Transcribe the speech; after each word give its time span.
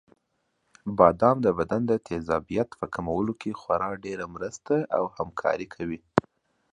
بادام 0.97 1.37
د 1.45 1.47
بدن 1.59 1.81
د 1.87 1.93
تېزابیت 2.07 2.69
په 2.79 2.85
کمولو 2.95 3.33
کې 3.41 3.51
خورا 3.59 3.89
ډېره 4.05 4.25
مرسته 4.35 4.75
او 4.97 5.03
همکاري 5.17 5.67
کوي. 5.75 5.99